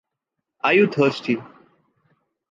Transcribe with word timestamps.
Are 0.61 0.73
you 0.73 0.87
thirsty? 0.87 1.37